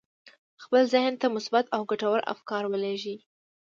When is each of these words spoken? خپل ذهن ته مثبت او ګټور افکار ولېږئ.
خپل 0.63 0.81
ذهن 0.93 1.13
ته 1.21 1.27
مثبت 1.35 1.65
او 1.75 1.81
ګټور 1.91 2.19
افکار 2.33 2.63
ولېږئ. 2.67 3.17